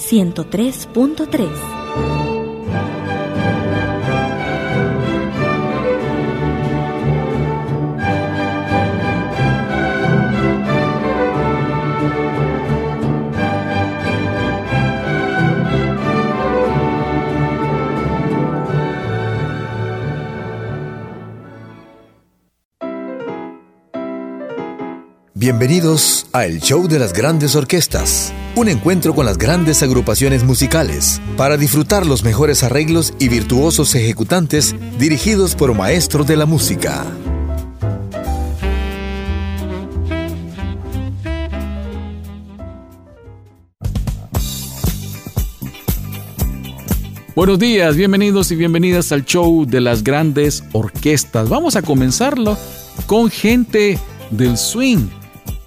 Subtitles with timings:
[0.00, 1.79] 103.3.
[25.40, 31.18] Bienvenidos a El Show de las Grandes Orquestas, un encuentro con las grandes agrupaciones musicales
[31.38, 37.06] para disfrutar los mejores arreglos y virtuosos ejecutantes dirigidos por maestros de la música.
[47.34, 51.48] Buenos días, bienvenidos y bienvenidas al show de las grandes orquestas.
[51.48, 52.58] Vamos a comenzarlo
[53.06, 53.98] con gente
[54.30, 55.08] del swing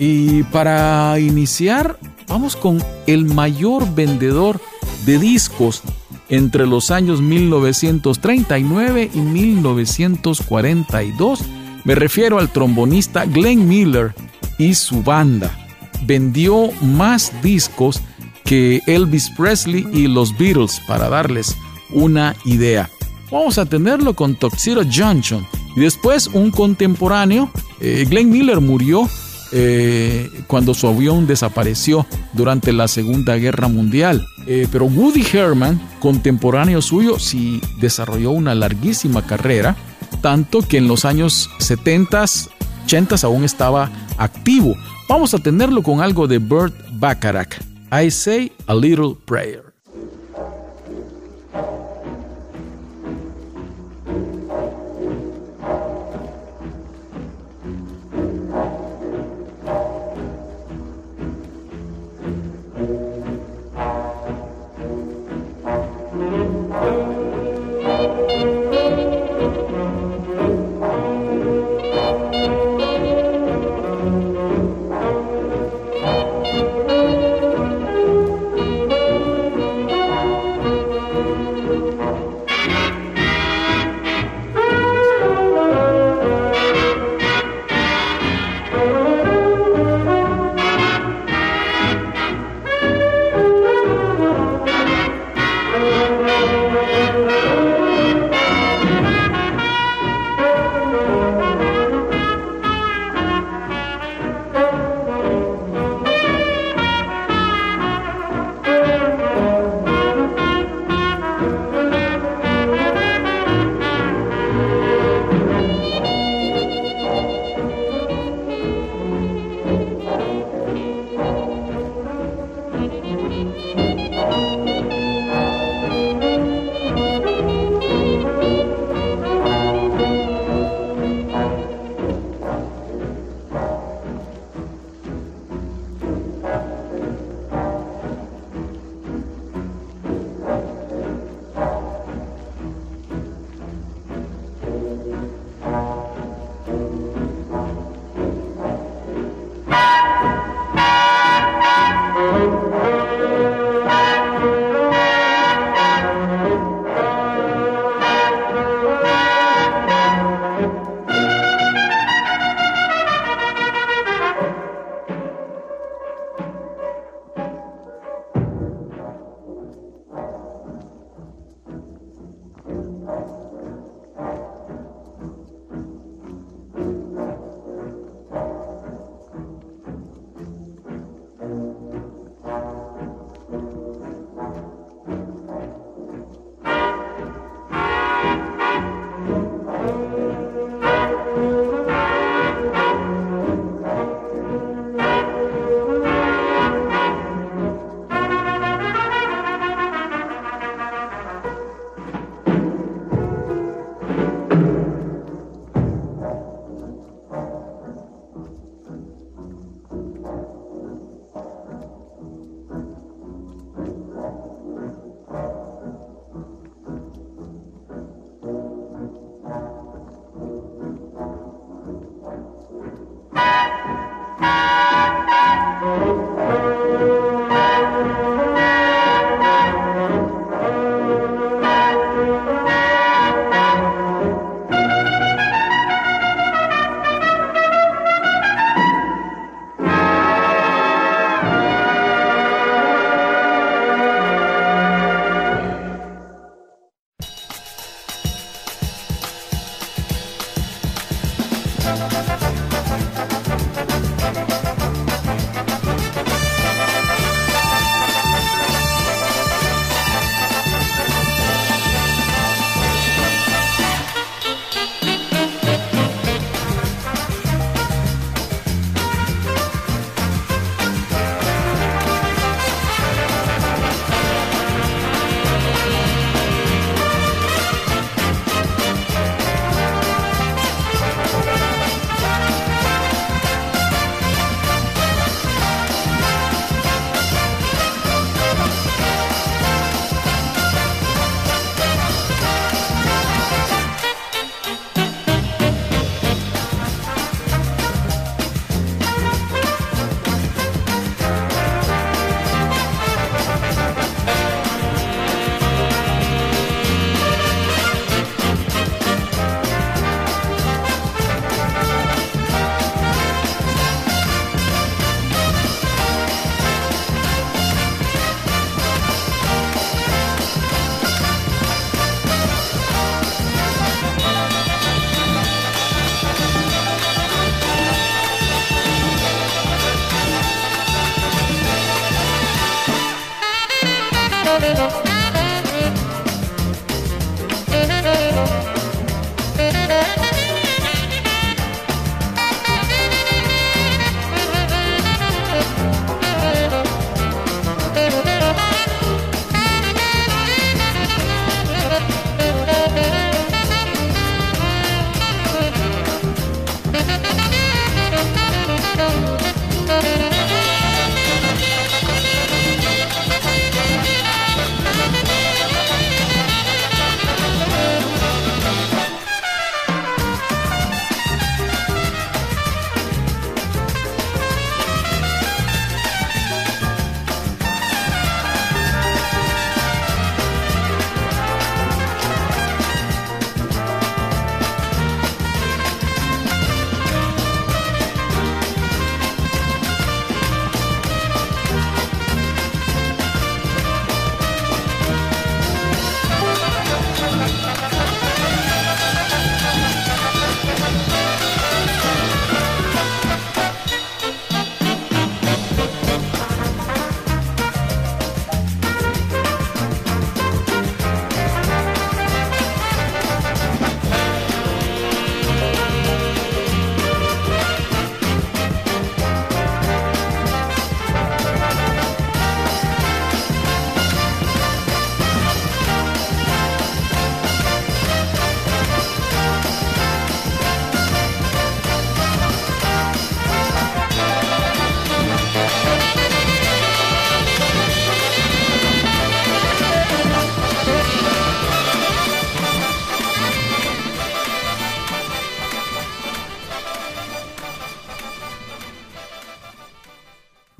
[0.00, 4.58] y para iniciar, vamos con el mayor vendedor
[5.04, 5.82] de discos
[6.30, 11.42] entre los años 1939 y 1942.
[11.84, 14.14] Me refiero al trombonista Glenn Miller
[14.58, 15.54] y su banda.
[16.06, 18.00] Vendió más discos
[18.44, 21.54] que Elvis Presley y los Beatles, para darles
[21.90, 22.88] una idea.
[23.30, 25.46] Vamos a tenerlo con Tuxedo Junction.
[25.76, 29.06] Y después un contemporáneo, eh, Glenn Miller murió
[29.52, 34.26] eh, cuando su avión desapareció durante la Segunda Guerra Mundial.
[34.46, 39.76] Eh, pero Woody Herman, contemporáneo suyo, sí desarrolló una larguísima carrera,
[40.20, 42.24] tanto que en los años 70,
[42.84, 44.74] 80 aún estaba activo.
[45.08, 47.54] Vamos a tenerlo con algo de Burt Bacharach.
[47.92, 49.69] I say a little prayer.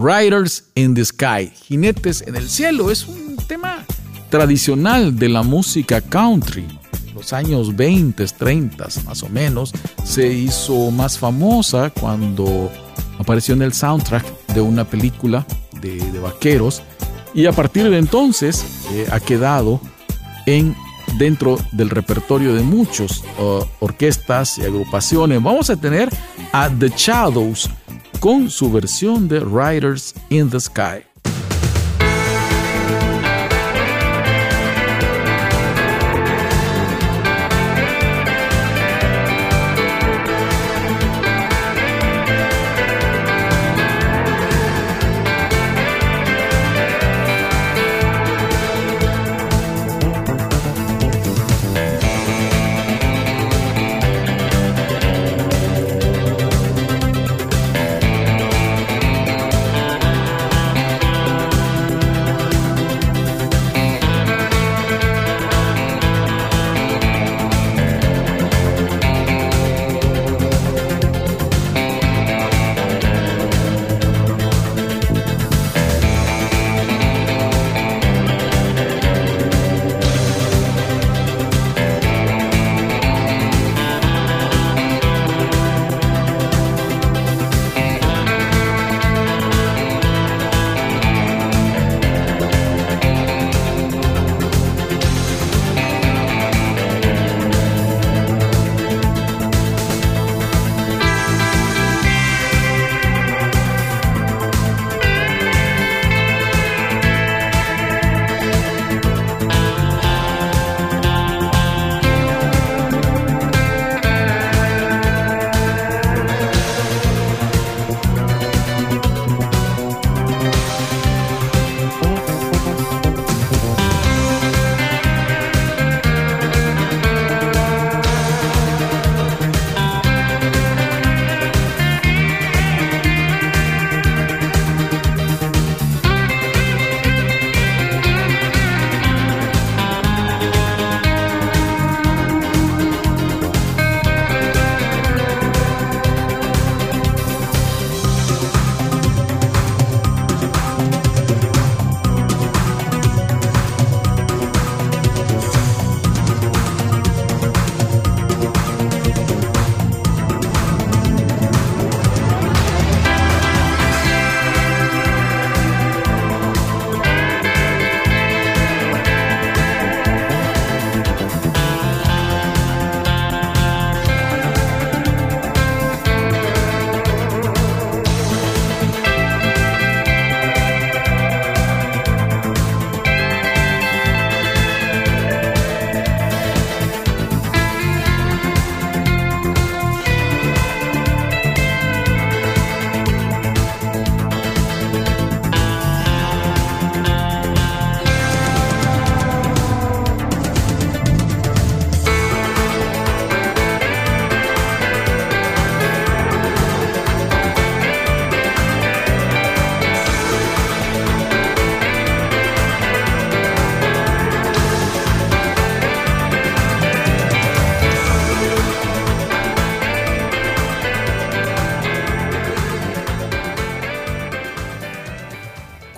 [0.00, 3.84] Riders in the Sky, Jinetes en el Cielo, es un tema
[4.30, 6.66] tradicional de la música country.
[7.14, 12.72] Los años 20, 30 más o menos, se hizo más famosa cuando
[13.18, 15.46] apareció en el soundtrack de una película
[15.82, 16.82] de, vaqueros
[17.34, 19.82] y a partir de entonces eh, ha quedado
[20.46, 20.74] en
[21.18, 25.42] dentro del repertorio de muchos uh, orquestas y agrupaciones.
[25.42, 26.08] Vamos a tener
[26.52, 27.68] a The Shadows
[28.20, 31.09] con su versión de Riders in the Sky.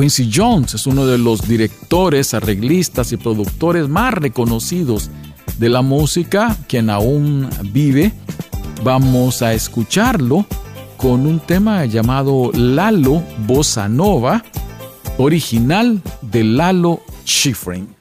[0.00, 5.10] Quincy Jones es uno de los directores, arreglistas y productores más reconocidos
[5.58, 8.10] de la música, quien aún vive.
[8.82, 10.46] Vamos a escucharlo
[10.96, 14.42] con un tema llamado Lalo Bossa Nova,
[15.18, 17.99] original de Lalo Schifrin.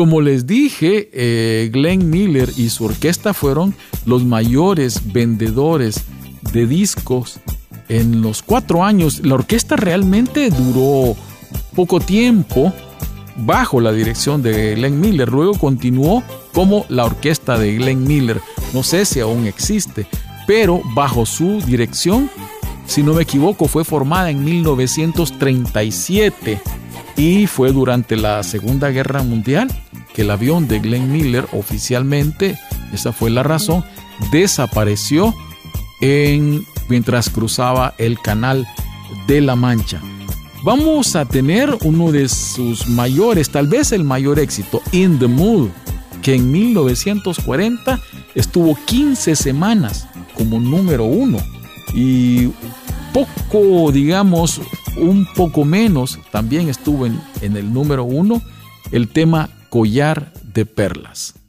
[0.00, 3.74] Como les dije, eh, Glenn Miller y su orquesta fueron
[4.06, 6.04] los mayores vendedores
[6.54, 7.38] de discos
[7.90, 9.20] en los cuatro años.
[9.22, 11.14] La orquesta realmente duró
[11.76, 12.72] poco tiempo
[13.36, 15.28] bajo la dirección de Glenn Miller.
[15.28, 16.22] Luego continuó
[16.54, 18.40] como la orquesta de Glenn Miller.
[18.72, 20.06] No sé si aún existe,
[20.46, 22.30] pero bajo su dirección,
[22.86, 26.58] si no me equivoco, fue formada en 1937
[27.18, 29.68] y fue durante la Segunda Guerra Mundial
[30.20, 32.58] el avión de Glenn Miller oficialmente,
[32.92, 33.84] esa fue la razón,
[34.30, 35.34] desapareció
[36.00, 38.66] en, mientras cruzaba el canal
[39.26, 40.00] de la Mancha.
[40.62, 45.68] Vamos a tener uno de sus mayores, tal vez el mayor éxito, In the Mood,
[46.22, 47.98] que en 1940
[48.34, 51.38] estuvo 15 semanas como número uno
[51.94, 52.48] y
[53.14, 54.60] poco, digamos,
[54.96, 58.42] un poco menos, también estuvo en el número uno
[58.92, 61.39] el tema Collar de Perlas.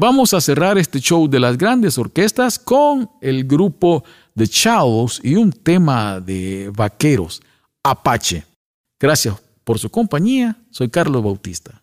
[0.00, 4.04] Vamos a cerrar este show de las grandes orquestas con el grupo
[4.36, 7.42] The Chavos y un tema de vaqueros,
[7.82, 8.44] Apache.
[9.00, 9.34] Gracias
[9.64, 10.56] por su compañía.
[10.70, 11.82] Soy Carlos Bautista.